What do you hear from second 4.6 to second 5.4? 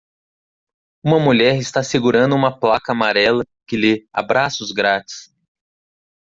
grátis